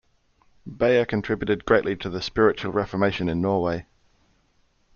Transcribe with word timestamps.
Beyer 0.65 1.05
contributed 1.05 1.63
greatly 1.63 1.95
to 1.97 2.09
the 2.09 2.23
spiritual 2.23 2.71
Reformation 2.71 3.29
in 3.29 3.39
Norway. 3.39 3.85